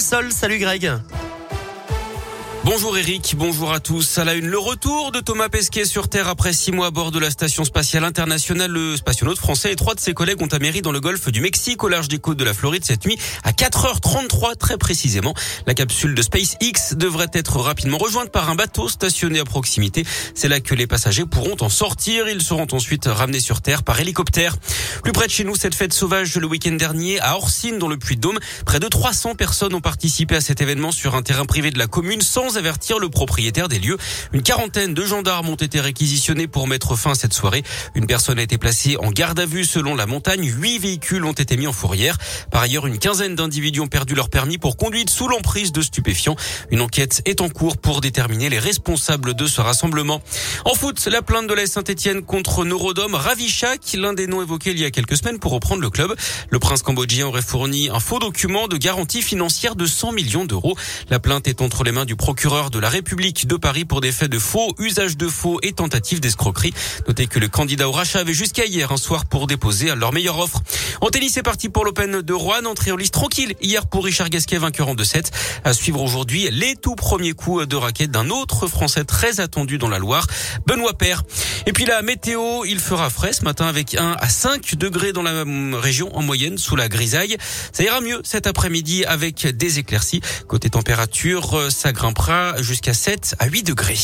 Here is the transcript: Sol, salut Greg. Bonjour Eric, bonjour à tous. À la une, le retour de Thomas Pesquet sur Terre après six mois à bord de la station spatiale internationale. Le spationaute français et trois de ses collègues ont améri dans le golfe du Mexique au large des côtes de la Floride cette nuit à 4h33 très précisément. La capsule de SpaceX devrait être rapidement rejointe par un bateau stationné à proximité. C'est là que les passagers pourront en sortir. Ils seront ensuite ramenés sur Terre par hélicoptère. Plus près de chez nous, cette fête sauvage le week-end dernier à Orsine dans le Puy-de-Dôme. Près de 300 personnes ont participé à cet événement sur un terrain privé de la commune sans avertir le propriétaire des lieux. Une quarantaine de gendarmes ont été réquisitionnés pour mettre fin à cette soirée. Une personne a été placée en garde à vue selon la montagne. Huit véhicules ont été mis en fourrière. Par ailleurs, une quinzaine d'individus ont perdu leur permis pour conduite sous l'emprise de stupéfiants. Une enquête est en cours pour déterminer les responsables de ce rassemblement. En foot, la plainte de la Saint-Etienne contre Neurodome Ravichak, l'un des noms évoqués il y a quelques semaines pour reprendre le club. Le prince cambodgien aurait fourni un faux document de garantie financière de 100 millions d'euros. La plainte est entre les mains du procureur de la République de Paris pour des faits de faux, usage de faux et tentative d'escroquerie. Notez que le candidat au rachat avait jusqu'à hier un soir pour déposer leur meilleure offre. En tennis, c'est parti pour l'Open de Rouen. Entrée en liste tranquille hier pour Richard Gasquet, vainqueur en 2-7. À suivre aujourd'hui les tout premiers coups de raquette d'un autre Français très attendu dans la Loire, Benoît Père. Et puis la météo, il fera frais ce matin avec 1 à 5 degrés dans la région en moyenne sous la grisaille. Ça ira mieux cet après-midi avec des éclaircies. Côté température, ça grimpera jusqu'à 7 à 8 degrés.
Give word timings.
Sol, 0.00 0.32
salut 0.32 0.58
Greg. 0.58 1.23
Bonjour 2.64 2.96
Eric, 2.96 3.34
bonjour 3.36 3.74
à 3.74 3.78
tous. 3.78 4.16
À 4.16 4.24
la 4.24 4.32
une, 4.32 4.46
le 4.46 4.58
retour 4.58 5.12
de 5.12 5.20
Thomas 5.20 5.50
Pesquet 5.50 5.84
sur 5.84 6.08
Terre 6.08 6.28
après 6.28 6.54
six 6.54 6.72
mois 6.72 6.86
à 6.86 6.90
bord 6.90 7.10
de 7.10 7.18
la 7.18 7.28
station 7.28 7.62
spatiale 7.62 8.04
internationale. 8.04 8.70
Le 8.70 8.96
spationaute 8.96 9.36
français 9.36 9.70
et 9.70 9.76
trois 9.76 9.94
de 9.94 10.00
ses 10.00 10.14
collègues 10.14 10.40
ont 10.40 10.46
améri 10.46 10.80
dans 10.80 10.90
le 10.90 10.98
golfe 10.98 11.28
du 11.28 11.42
Mexique 11.42 11.84
au 11.84 11.88
large 11.88 12.08
des 12.08 12.18
côtes 12.18 12.38
de 12.38 12.44
la 12.44 12.54
Floride 12.54 12.82
cette 12.82 13.04
nuit 13.04 13.18
à 13.42 13.52
4h33 13.52 14.56
très 14.56 14.78
précisément. 14.78 15.34
La 15.66 15.74
capsule 15.74 16.14
de 16.14 16.22
SpaceX 16.22 16.94
devrait 16.96 17.28
être 17.34 17.58
rapidement 17.58 17.98
rejointe 17.98 18.30
par 18.30 18.48
un 18.48 18.54
bateau 18.54 18.88
stationné 18.88 19.40
à 19.40 19.44
proximité. 19.44 20.06
C'est 20.34 20.48
là 20.48 20.60
que 20.60 20.74
les 20.74 20.86
passagers 20.86 21.26
pourront 21.26 21.56
en 21.60 21.68
sortir. 21.68 22.30
Ils 22.30 22.40
seront 22.40 22.68
ensuite 22.72 23.04
ramenés 23.04 23.40
sur 23.40 23.60
Terre 23.60 23.82
par 23.82 24.00
hélicoptère. 24.00 24.56
Plus 25.02 25.12
près 25.12 25.26
de 25.26 25.32
chez 25.32 25.44
nous, 25.44 25.54
cette 25.54 25.74
fête 25.74 25.92
sauvage 25.92 26.34
le 26.36 26.46
week-end 26.46 26.72
dernier 26.72 27.20
à 27.20 27.36
Orsine 27.36 27.78
dans 27.78 27.88
le 27.88 27.98
Puy-de-Dôme. 27.98 28.38
Près 28.64 28.80
de 28.80 28.88
300 28.88 29.34
personnes 29.34 29.74
ont 29.74 29.82
participé 29.82 30.36
à 30.36 30.40
cet 30.40 30.62
événement 30.62 30.92
sur 30.92 31.14
un 31.14 31.20
terrain 31.20 31.44
privé 31.44 31.70
de 31.70 31.78
la 31.78 31.88
commune 31.88 32.22
sans 32.22 32.53
avertir 32.56 32.98
le 32.98 33.08
propriétaire 33.08 33.68
des 33.68 33.78
lieux. 33.78 33.96
Une 34.32 34.42
quarantaine 34.42 34.94
de 34.94 35.04
gendarmes 35.04 35.48
ont 35.48 35.54
été 35.54 35.80
réquisitionnés 35.80 36.46
pour 36.46 36.66
mettre 36.66 36.96
fin 36.96 37.12
à 37.12 37.14
cette 37.14 37.34
soirée. 37.34 37.62
Une 37.94 38.06
personne 38.06 38.38
a 38.38 38.42
été 38.42 38.58
placée 38.58 38.96
en 38.98 39.10
garde 39.10 39.40
à 39.40 39.46
vue 39.46 39.64
selon 39.64 39.94
la 39.94 40.06
montagne. 40.06 40.44
Huit 40.44 40.78
véhicules 40.78 41.24
ont 41.24 41.32
été 41.32 41.56
mis 41.56 41.66
en 41.66 41.72
fourrière. 41.72 42.18
Par 42.50 42.62
ailleurs, 42.62 42.86
une 42.86 42.98
quinzaine 42.98 43.34
d'individus 43.34 43.80
ont 43.80 43.88
perdu 43.88 44.14
leur 44.14 44.28
permis 44.28 44.58
pour 44.58 44.76
conduite 44.76 45.10
sous 45.10 45.28
l'emprise 45.28 45.72
de 45.72 45.82
stupéfiants. 45.82 46.36
Une 46.70 46.80
enquête 46.80 47.22
est 47.24 47.40
en 47.40 47.48
cours 47.48 47.76
pour 47.76 48.00
déterminer 48.00 48.48
les 48.48 48.58
responsables 48.58 49.34
de 49.34 49.46
ce 49.46 49.60
rassemblement. 49.60 50.22
En 50.64 50.74
foot, 50.74 51.06
la 51.10 51.22
plainte 51.22 51.46
de 51.46 51.54
la 51.54 51.66
Saint-Etienne 51.66 52.22
contre 52.22 52.64
Neurodome 52.64 53.14
Ravichak, 53.14 53.80
l'un 53.94 54.12
des 54.12 54.26
noms 54.26 54.42
évoqués 54.42 54.70
il 54.70 54.80
y 54.80 54.84
a 54.84 54.90
quelques 54.90 55.16
semaines 55.16 55.38
pour 55.38 55.52
reprendre 55.52 55.82
le 55.82 55.90
club. 55.90 56.14
Le 56.50 56.58
prince 56.58 56.82
cambodgien 56.82 57.26
aurait 57.26 57.42
fourni 57.42 57.88
un 57.88 58.00
faux 58.00 58.18
document 58.18 58.68
de 58.68 58.76
garantie 58.76 59.22
financière 59.22 59.76
de 59.76 59.86
100 59.86 60.12
millions 60.12 60.44
d'euros. 60.44 60.76
La 61.10 61.18
plainte 61.18 61.48
est 61.48 61.62
entre 61.62 61.84
les 61.84 61.92
mains 61.92 62.04
du 62.04 62.16
procureur 62.16 62.43
de 62.44 62.78
la 62.78 62.90
République 62.90 63.46
de 63.46 63.56
Paris 63.56 63.86
pour 63.86 64.02
des 64.02 64.12
faits 64.12 64.30
de 64.30 64.38
faux, 64.38 64.74
usage 64.78 65.16
de 65.16 65.28
faux 65.28 65.58
et 65.62 65.72
tentative 65.72 66.20
d'escroquerie. 66.20 66.74
Notez 67.08 67.26
que 67.26 67.38
le 67.38 67.48
candidat 67.48 67.88
au 67.88 67.92
rachat 67.92 68.18
avait 68.18 68.34
jusqu'à 68.34 68.66
hier 68.66 68.92
un 68.92 68.98
soir 68.98 69.24
pour 69.24 69.46
déposer 69.46 69.94
leur 69.94 70.12
meilleure 70.12 70.38
offre. 70.38 70.60
En 71.00 71.08
tennis, 71.08 71.32
c'est 71.34 71.42
parti 71.42 71.68
pour 71.68 71.84
l'Open 71.84 72.22
de 72.22 72.32
Rouen. 72.32 72.64
Entrée 72.64 72.92
en 72.92 72.96
liste 72.96 73.14
tranquille 73.14 73.54
hier 73.60 73.86
pour 73.86 74.04
Richard 74.04 74.30
Gasquet, 74.30 74.58
vainqueur 74.58 74.88
en 74.88 74.94
2-7. 74.94 75.30
À 75.64 75.72
suivre 75.72 76.00
aujourd'hui 76.00 76.48
les 76.50 76.76
tout 76.76 76.94
premiers 76.94 77.32
coups 77.32 77.66
de 77.66 77.76
raquette 77.76 78.10
d'un 78.10 78.30
autre 78.30 78.66
Français 78.66 79.04
très 79.04 79.40
attendu 79.40 79.78
dans 79.78 79.88
la 79.88 79.98
Loire, 79.98 80.26
Benoît 80.66 80.94
Père. 80.94 81.22
Et 81.66 81.72
puis 81.72 81.84
la 81.84 82.02
météo, 82.02 82.64
il 82.64 82.78
fera 82.78 83.10
frais 83.10 83.32
ce 83.32 83.44
matin 83.44 83.66
avec 83.66 83.94
1 83.94 84.16
à 84.18 84.28
5 84.28 84.76
degrés 84.76 85.12
dans 85.12 85.22
la 85.22 85.44
région 85.78 86.14
en 86.16 86.22
moyenne 86.22 86.58
sous 86.58 86.76
la 86.76 86.88
grisaille. 86.88 87.36
Ça 87.72 87.82
ira 87.82 88.00
mieux 88.00 88.20
cet 88.24 88.46
après-midi 88.46 89.04
avec 89.04 89.46
des 89.46 89.78
éclaircies. 89.78 90.20
Côté 90.48 90.70
température, 90.70 91.70
ça 91.70 91.92
grimpera 91.92 92.60
jusqu'à 92.62 92.94
7 92.94 93.36
à 93.38 93.46
8 93.46 93.62
degrés. 93.64 93.98